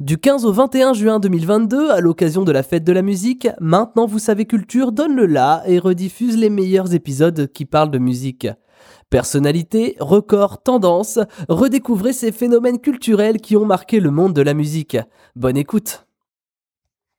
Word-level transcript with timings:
Du 0.00 0.16
15 0.16 0.46
au 0.46 0.52
21 0.52 0.94
juin 0.94 1.20
2022, 1.20 1.90
à 1.90 2.00
l'occasion 2.00 2.42
de 2.42 2.52
la 2.52 2.62
fête 2.62 2.84
de 2.84 2.92
la 2.92 3.02
musique, 3.02 3.48
Maintenant 3.60 4.06
Vous 4.06 4.18
savez 4.18 4.46
Culture 4.46 4.92
donne 4.92 5.14
le 5.14 5.26
la 5.26 5.62
et 5.66 5.78
rediffuse 5.78 6.38
les 6.38 6.48
meilleurs 6.48 6.94
épisodes 6.94 7.52
qui 7.52 7.66
parlent 7.66 7.90
de 7.90 7.98
musique. 7.98 8.48
Personnalité, 9.10 9.96
records, 10.00 10.62
tendances, 10.62 11.18
redécouvrez 11.50 12.14
ces 12.14 12.32
phénomènes 12.32 12.78
culturels 12.78 13.42
qui 13.42 13.58
ont 13.58 13.66
marqué 13.66 14.00
le 14.00 14.10
monde 14.10 14.32
de 14.32 14.40
la 14.40 14.54
musique. 14.54 14.96
Bonne 15.36 15.58
écoute. 15.58 16.06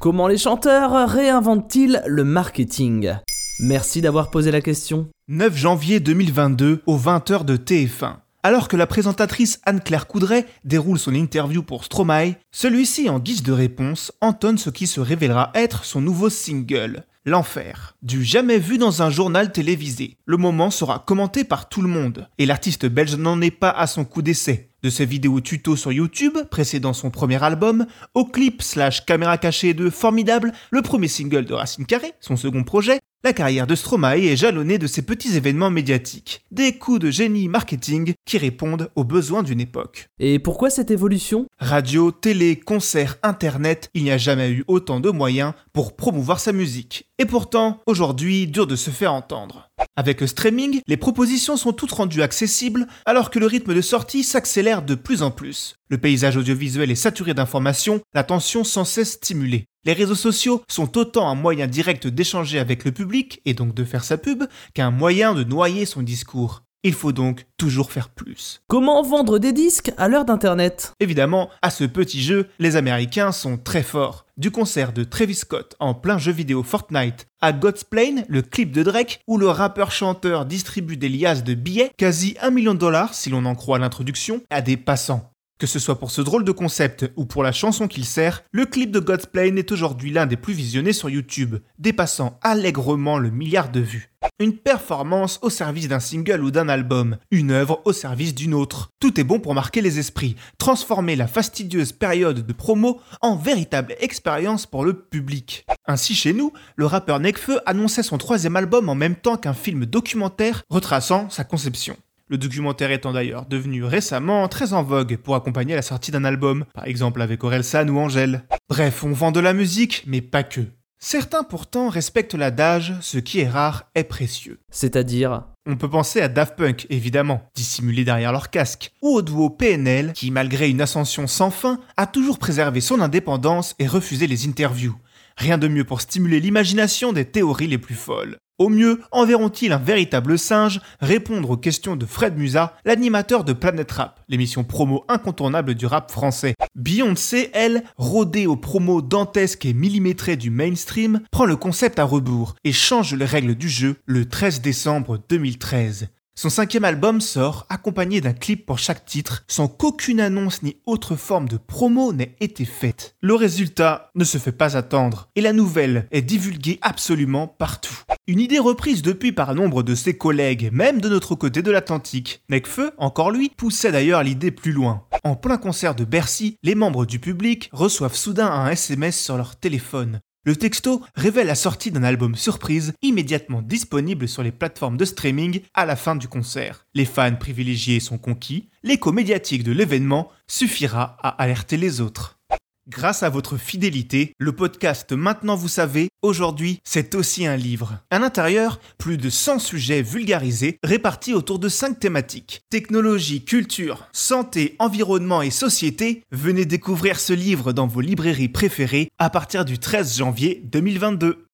Comment 0.00 0.26
les 0.26 0.38
chanteurs 0.38 1.08
réinventent-ils 1.08 2.02
le 2.08 2.24
marketing? 2.24 3.12
Merci 3.60 4.00
d'avoir 4.00 4.32
posé 4.32 4.50
la 4.50 4.60
question. 4.60 5.08
9 5.28 5.56
janvier 5.56 6.00
2022 6.00 6.82
aux 6.86 6.98
20h 6.98 7.44
de 7.44 7.56
TF1. 7.56 8.23
Alors 8.46 8.68
que 8.68 8.76
la 8.76 8.86
présentatrice 8.86 9.58
Anne-Claire 9.64 10.06
Coudray 10.06 10.44
déroule 10.64 10.98
son 10.98 11.14
interview 11.14 11.62
pour 11.62 11.82
Stromae, 11.82 12.34
celui-ci, 12.52 13.08
en 13.08 13.18
guise 13.18 13.42
de 13.42 13.52
réponse, 13.52 14.12
entonne 14.20 14.58
ce 14.58 14.68
qui 14.68 14.86
se 14.86 15.00
révélera 15.00 15.50
être 15.54 15.86
son 15.86 16.02
nouveau 16.02 16.28
single, 16.28 17.06
L'enfer. 17.24 17.96
Du 18.02 18.22
jamais 18.22 18.58
vu 18.58 18.76
dans 18.76 19.00
un 19.00 19.08
journal 19.08 19.50
télévisé. 19.50 20.18
Le 20.26 20.36
moment 20.36 20.70
sera 20.70 20.98
commenté 20.98 21.42
par 21.42 21.70
tout 21.70 21.80
le 21.80 21.88
monde, 21.88 22.28
et 22.36 22.44
l'artiste 22.44 22.84
belge 22.84 23.16
n'en 23.16 23.40
est 23.40 23.50
pas 23.50 23.70
à 23.70 23.86
son 23.86 24.04
coup 24.04 24.20
d'essai. 24.20 24.68
De 24.84 24.90
ses 24.90 25.06
vidéos 25.06 25.40
tuto 25.40 25.76
sur 25.76 25.92
YouTube, 25.92 26.36
précédant 26.50 26.92
son 26.92 27.10
premier 27.10 27.42
album, 27.42 27.86
au 28.12 28.26
clip 28.26 28.60
slash 28.60 29.06
caméra 29.06 29.38
cachée 29.38 29.72
de 29.72 29.88
Formidable, 29.88 30.52
le 30.70 30.82
premier 30.82 31.08
single 31.08 31.46
de 31.46 31.54
Racine 31.54 31.86
Carré, 31.86 32.12
son 32.20 32.36
second 32.36 32.64
projet, 32.64 33.00
la 33.24 33.32
carrière 33.32 33.66
de 33.66 33.74
Stromae 33.74 34.18
est 34.18 34.36
jalonnée 34.36 34.76
de 34.76 34.86
ces 34.86 35.00
petits 35.00 35.34
événements 35.34 35.70
médiatiques, 35.70 36.44
des 36.50 36.76
coups 36.76 37.00
de 37.00 37.10
génie 37.10 37.48
marketing 37.48 38.12
qui 38.26 38.36
répondent 38.36 38.90
aux 38.96 39.04
besoins 39.04 39.42
d'une 39.42 39.62
époque. 39.62 40.10
Et 40.18 40.38
pourquoi 40.38 40.68
cette 40.68 40.90
évolution? 40.90 41.46
Radio, 41.58 42.10
télé, 42.10 42.60
concerts, 42.60 43.16
internet, 43.22 43.88
il 43.94 44.02
n'y 44.02 44.10
a 44.10 44.18
jamais 44.18 44.50
eu 44.50 44.64
autant 44.68 45.00
de 45.00 45.08
moyens 45.08 45.54
pour 45.72 45.96
promouvoir 45.96 46.38
sa 46.38 46.52
musique. 46.52 47.08
Et 47.18 47.24
pourtant, 47.24 47.80
aujourd'hui, 47.86 48.46
dur 48.46 48.66
de 48.66 48.76
se 48.76 48.90
faire 48.90 49.14
entendre. 49.14 49.70
Avec 49.96 50.20
le 50.20 50.26
streaming, 50.26 50.80
les 50.86 50.96
propositions 50.96 51.56
sont 51.56 51.72
toutes 51.72 51.92
rendues 51.92 52.22
accessibles 52.22 52.86
alors 53.06 53.30
que 53.30 53.38
le 53.38 53.46
rythme 53.46 53.74
de 53.74 53.80
sortie 53.80 54.24
s'accélère 54.24 54.82
de 54.82 54.94
plus 54.94 55.22
en 55.22 55.30
plus. 55.30 55.76
Le 55.88 55.98
paysage 55.98 56.36
audiovisuel 56.36 56.90
est 56.90 56.96
saturé 56.96 57.34
d'informations, 57.34 58.00
l'attention 58.14 58.64
sans 58.64 58.84
cesse 58.84 59.12
stimulée. 59.12 59.66
Les 59.84 59.92
réseaux 59.92 60.14
sociaux 60.14 60.62
sont 60.66 60.96
autant 60.98 61.28
un 61.28 61.34
moyen 61.34 61.66
direct 61.66 62.06
d'échanger 62.06 62.58
avec 62.58 62.84
le 62.84 62.92
public 62.92 63.40
et 63.44 63.54
donc 63.54 63.74
de 63.74 63.84
faire 63.84 64.02
sa 64.02 64.18
pub 64.18 64.44
qu'un 64.72 64.90
moyen 64.90 65.34
de 65.34 65.44
noyer 65.44 65.84
son 65.84 66.02
discours. 66.02 66.63
Il 66.86 66.92
faut 66.92 67.12
donc 67.12 67.46
toujours 67.56 67.90
faire 67.90 68.10
plus. 68.10 68.60
Comment 68.68 69.02
vendre 69.02 69.38
des 69.38 69.54
disques 69.54 69.90
à 69.96 70.06
l'heure 70.06 70.26
d'Internet? 70.26 70.92
Évidemment, 71.00 71.48
à 71.62 71.70
ce 71.70 71.84
petit 71.84 72.22
jeu, 72.22 72.46
les 72.58 72.76
Américains 72.76 73.32
sont 73.32 73.56
très 73.56 73.82
forts. 73.82 74.26
Du 74.36 74.50
concert 74.50 74.92
de 74.92 75.02
Travis 75.02 75.36
Scott 75.36 75.76
en 75.80 75.94
plein 75.94 76.18
jeu 76.18 76.32
vidéo 76.32 76.62
Fortnite 76.62 77.26
à 77.40 77.54
God's 77.54 77.84
Plane, 77.84 78.26
le 78.28 78.42
clip 78.42 78.70
de 78.70 78.82
Drake, 78.82 79.20
où 79.26 79.38
le 79.38 79.48
rappeur-chanteur 79.48 80.44
distribue 80.44 80.98
des 80.98 81.08
liasses 81.08 81.42
de 81.42 81.54
billets, 81.54 81.90
quasi 81.96 82.36
un 82.42 82.50
million 82.50 82.74
de 82.74 82.80
dollars 82.80 83.14
si 83.14 83.30
l'on 83.30 83.46
en 83.46 83.54
croit 83.54 83.78
l'introduction, 83.78 84.42
à 84.50 84.60
des 84.60 84.76
passants. 84.76 85.30
Que 85.56 85.68
ce 85.68 85.78
soit 85.78 85.98
pour 85.98 86.10
ce 86.10 86.20
drôle 86.20 86.44
de 86.44 86.52
concept 86.52 87.10
ou 87.16 87.26
pour 87.26 87.44
la 87.44 87.52
chanson 87.52 87.86
qu'il 87.86 88.04
sert, 88.04 88.42
le 88.50 88.66
clip 88.66 88.90
de 88.90 88.98
God's 88.98 89.26
Plane 89.26 89.56
est 89.56 89.70
aujourd'hui 89.70 90.10
l'un 90.10 90.26
des 90.26 90.36
plus 90.36 90.52
visionnés 90.52 90.92
sur 90.92 91.08
YouTube, 91.08 91.56
dépassant 91.78 92.38
allègrement 92.42 93.18
le 93.18 93.30
milliard 93.30 93.70
de 93.70 93.80
vues. 93.80 94.10
Une 94.40 94.56
performance 94.56 95.38
au 95.42 95.48
service 95.48 95.86
d'un 95.86 96.00
single 96.00 96.42
ou 96.42 96.50
d'un 96.50 96.68
album, 96.68 97.18
une 97.30 97.52
œuvre 97.52 97.80
au 97.84 97.92
service 97.92 98.34
d'une 98.34 98.52
autre. 98.52 98.90
Tout 98.98 99.20
est 99.20 99.24
bon 99.24 99.38
pour 99.38 99.54
marquer 99.54 99.80
les 99.80 100.00
esprits, 100.00 100.34
transformer 100.58 101.14
la 101.14 101.28
fastidieuse 101.28 101.92
période 101.92 102.44
de 102.44 102.52
promo 102.52 103.00
en 103.20 103.36
véritable 103.36 103.94
expérience 104.00 104.66
pour 104.66 104.84
le 104.84 104.92
public. 104.92 105.64
Ainsi 105.86 106.16
chez 106.16 106.32
nous, 106.32 106.52
le 106.74 106.84
rappeur 106.84 107.20
Nekfeu 107.20 107.60
annonçait 107.64 108.02
son 108.02 108.18
troisième 108.18 108.56
album 108.56 108.88
en 108.88 108.96
même 108.96 109.14
temps 109.14 109.36
qu'un 109.36 109.54
film 109.54 109.86
documentaire 109.86 110.64
retraçant 110.68 111.30
sa 111.30 111.44
conception. 111.44 111.96
Le 112.26 112.36
documentaire 112.36 112.90
étant 112.90 113.12
d'ailleurs 113.12 113.46
devenu 113.46 113.84
récemment 113.84 114.48
très 114.48 114.72
en 114.72 114.82
vogue 114.82 115.16
pour 115.16 115.36
accompagner 115.36 115.76
la 115.76 115.82
sortie 115.82 116.10
d'un 116.10 116.24
album, 116.24 116.64
par 116.74 116.88
exemple 116.88 117.22
avec 117.22 117.44
Orelsan 117.44 117.86
ou 117.86 117.98
Angèle. 117.98 118.42
Bref, 118.68 119.04
on 119.04 119.12
vend 119.12 119.30
de 119.30 119.38
la 119.38 119.52
musique, 119.52 120.02
mais 120.08 120.22
pas 120.22 120.42
que. 120.42 120.62
Certains 120.98 121.44
pourtant 121.44 121.88
respectent 121.88 122.34
l'adage 122.34 122.94
ce 123.00 123.18
qui 123.18 123.40
est 123.40 123.48
rare 123.48 123.90
est 123.94 124.04
précieux. 124.04 124.58
C'est-à-dire 124.70 125.44
On 125.66 125.76
peut 125.76 125.90
penser 125.90 126.20
à 126.20 126.28
Daft 126.28 126.56
Punk, 126.56 126.86
évidemment, 126.90 127.42
dissimulé 127.54 128.04
derrière 128.04 128.32
leur 128.32 128.50
casque, 128.50 128.92
ou 129.02 129.10
au 129.10 129.22
duo 129.22 129.50
PNL, 129.50 130.12
qui, 130.14 130.30
malgré 130.30 130.70
une 130.70 130.80
ascension 130.80 131.26
sans 131.26 131.50
fin, 131.50 131.78
a 131.96 132.06
toujours 132.06 132.38
préservé 132.38 132.80
son 132.80 133.00
indépendance 133.00 133.74
et 133.78 133.86
refusé 133.86 134.26
les 134.26 134.46
interviews. 134.46 134.96
Rien 135.36 135.58
de 135.58 135.68
mieux 135.68 135.84
pour 135.84 136.00
stimuler 136.00 136.40
l'imagination 136.40 137.12
des 137.12 137.24
théories 137.24 137.66
les 137.66 137.78
plus 137.78 137.96
folles. 137.96 138.38
Au 138.58 138.68
mieux, 138.68 139.00
enverront-ils 139.10 139.72
un 139.72 139.78
véritable 139.78 140.38
singe 140.38 140.80
répondre 141.00 141.50
aux 141.50 141.56
questions 141.56 141.96
de 141.96 142.06
Fred 142.06 142.38
Musa, 142.38 142.76
l'animateur 142.84 143.42
de 143.42 143.52
Planet 143.52 143.90
Rap, 143.90 144.20
l'émission 144.28 144.62
promo 144.62 145.04
incontournable 145.08 145.74
du 145.74 145.86
rap 145.86 146.12
français. 146.12 146.54
Beyoncé, 146.74 147.50
elle, 147.52 147.84
rodée 147.96 148.46
aux 148.46 148.56
promos 148.56 149.00
dantesques 149.00 149.64
et 149.64 149.74
millimétrées 149.74 150.36
du 150.36 150.50
mainstream, 150.50 151.20
prend 151.30 151.44
le 151.44 151.54
concept 151.54 152.00
à 152.00 152.04
rebours 152.04 152.56
et 152.64 152.72
change 152.72 153.14
les 153.14 153.24
règles 153.24 153.54
du 153.54 153.68
jeu 153.68 153.96
le 154.06 154.28
13 154.28 154.60
décembre 154.60 155.20
2013. 155.28 156.08
Son 156.36 156.50
cinquième 156.50 156.84
album 156.84 157.20
sort 157.20 157.64
accompagné 157.68 158.20
d'un 158.20 158.32
clip 158.32 158.66
pour 158.66 158.80
chaque 158.80 159.04
titre, 159.04 159.44
sans 159.46 159.68
qu'aucune 159.68 160.18
annonce 160.18 160.64
ni 160.64 160.76
autre 160.84 161.14
forme 161.14 161.48
de 161.48 161.58
promo 161.58 162.12
n'ait 162.12 162.34
été 162.40 162.64
faite. 162.64 163.14
Le 163.20 163.36
résultat 163.36 164.10
ne 164.16 164.24
se 164.24 164.38
fait 164.38 164.50
pas 164.50 164.76
attendre, 164.76 165.28
et 165.36 165.40
la 165.40 165.52
nouvelle 165.52 166.08
est 166.10 166.22
divulguée 166.22 166.80
absolument 166.82 167.46
partout. 167.46 168.02
Une 168.26 168.40
idée 168.40 168.58
reprise 168.58 169.02
depuis 169.02 169.30
par 169.30 169.54
nombre 169.54 169.84
de 169.84 169.94
ses 169.94 170.16
collègues, 170.16 170.70
même 170.72 171.00
de 171.00 171.08
notre 171.08 171.36
côté 171.36 171.62
de 171.62 171.70
l'Atlantique. 171.70 172.42
Necfeu, 172.48 172.90
encore 172.98 173.30
lui, 173.30 173.52
poussait 173.56 173.92
d'ailleurs 173.92 174.24
l'idée 174.24 174.50
plus 174.50 174.72
loin. 174.72 175.04
En 175.26 175.36
plein 175.36 175.56
concert 175.56 175.94
de 175.94 176.04
Bercy, 176.04 176.58
les 176.62 176.74
membres 176.74 177.06
du 177.06 177.18
public 177.18 177.70
reçoivent 177.72 178.14
soudain 178.14 178.50
un 178.50 178.68
SMS 178.68 179.18
sur 179.18 179.38
leur 179.38 179.56
téléphone. 179.56 180.20
Le 180.44 180.54
texto 180.54 181.02
révèle 181.14 181.46
la 181.46 181.54
sortie 181.54 181.90
d'un 181.90 182.02
album 182.02 182.34
surprise 182.34 182.92
immédiatement 183.00 183.62
disponible 183.62 184.28
sur 184.28 184.42
les 184.42 184.52
plateformes 184.52 184.98
de 184.98 185.06
streaming 185.06 185.62
à 185.72 185.86
la 185.86 185.96
fin 185.96 186.14
du 186.14 186.28
concert. 186.28 186.84
Les 186.92 187.06
fans 187.06 187.36
privilégiés 187.36 188.00
sont 188.00 188.18
conquis, 188.18 188.68
l'écho 188.82 189.12
médiatique 189.12 189.64
de 189.64 189.72
l'événement 189.72 190.30
suffira 190.46 191.16
à 191.22 191.30
alerter 191.30 191.78
les 191.78 192.02
autres. 192.02 192.38
Grâce 192.86 193.22
à 193.22 193.30
votre 193.30 193.56
fidélité, 193.56 194.34
le 194.38 194.52
podcast 194.52 195.12
Maintenant 195.12 195.56
vous 195.56 195.68
savez, 195.68 196.10
aujourd'hui, 196.20 196.80
c'est 196.84 197.14
aussi 197.14 197.46
un 197.46 197.56
livre. 197.56 198.00
À 198.10 198.18
l'intérieur, 198.18 198.78
plus 198.98 199.16
de 199.16 199.30
100 199.30 199.58
sujets 199.58 200.02
vulgarisés 200.02 200.78
répartis 200.84 201.32
autour 201.32 201.58
de 201.58 201.70
5 201.70 201.98
thématiques. 201.98 202.60
Technologie, 202.68 203.42
culture, 203.42 204.06
santé, 204.12 204.76
environnement 204.78 205.40
et 205.40 205.48
société. 205.48 206.24
Venez 206.30 206.66
découvrir 206.66 207.20
ce 207.20 207.32
livre 207.32 207.72
dans 207.72 207.86
vos 207.86 208.02
librairies 208.02 208.50
préférées 208.50 209.08
à 209.18 209.30
partir 209.30 209.64
du 209.64 209.78
13 209.78 210.18
janvier 210.18 210.60
2022. 210.64 211.46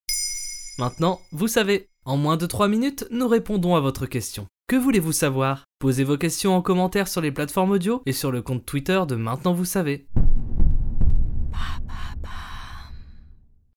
Maintenant, 0.79 1.21
vous 1.31 1.47
savez. 1.47 1.87
En 2.03 2.17
moins 2.17 2.35
de 2.35 2.45
3 2.45 2.67
minutes, 2.67 3.05
nous 3.09 3.29
répondons 3.29 3.75
à 3.75 3.79
votre 3.79 4.05
question. 4.05 4.47
Que 4.67 4.75
voulez-vous 4.75 5.11
savoir? 5.11 5.65
Posez 5.79 6.03
vos 6.03 6.17
questions 6.17 6.55
en 6.55 6.61
commentaire 6.61 7.07
sur 7.07 7.21
les 7.21 7.31
plateformes 7.31 7.71
audio 7.71 8.01
et 8.05 8.13
sur 8.13 8.31
le 8.31 8.41
compte 8.41 8.65
Twitter 8.65 9.01
de 9.07 9.15
Maintenant 9.15 9.53
vous 9.53 9.65
savez. 9.65 10.07